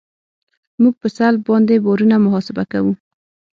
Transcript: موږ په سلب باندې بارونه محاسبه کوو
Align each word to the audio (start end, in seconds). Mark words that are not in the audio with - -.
موږ 0.81 0.93
په 1.01 1.07
سلب 1.17 1.41
باندې 1.49 1.83
بارونه 1.85 2.15
محاسبه 2.25 2.63
کوو 2.71 2.93